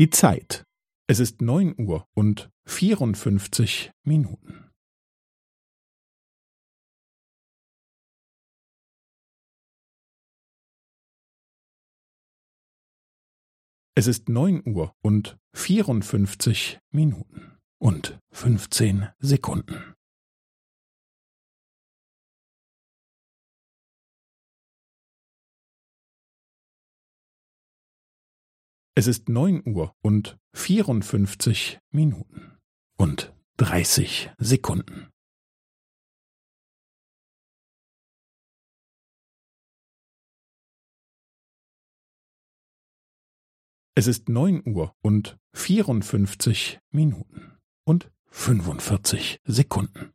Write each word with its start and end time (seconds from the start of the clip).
Die 0.00 0.08
Zeit. 0.08 0.64
Es 1.10 1.20
ist 1.20 1.42
neun 1.42 1.74
Uhr 1.78 2.08
und 2.14 2.50
vierundfünfzig 2.64 3.92
Minuten. 4.02 4.70
Es 13.94 14.06
ist 14.06 14.30
neun 14.30 14.66
Uhr 14.66 14.94
und 15.02 15.36
vierundfünfzig 15.54 16.80
Minuten 16.90 17.58
und 17.78 18.18
fünfzehn 18.32 19.10
Sekunden. 19.18 19.92
Es 29.00 29.06
ist 29.06 29.30
neun 29.30 29.66
Uhr 29.66 29.96
und 30.02 30.38
vierundfünfzig 30.52 31.80
Minuten 31.90 32.58
und 32.98 33.34
dreißig 33.56 34.30
Sekunden. 34.36 35.08
Es 43.94 44.06
ist 44.06 44.28
neun 44.28 44.62
Uhr 44.68 44.94
und 45.00 45.38
vierundfünfzig 45.54 46.78
Minuten 46.90 47.56
und 47.84 48.12
fünfundvierzig 48.26 49.40
Sekunden. 49.44 50.12